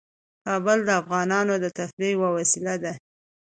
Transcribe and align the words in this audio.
کابل 0.45 0.79
د 0.85 0.89
افغانانو 1.01 1.53
د 1.59 1.65
تفریح 1.77 2.11
یوه 2.15 2.29
وسیله 2.37 2.75
ده. 2.83 2.93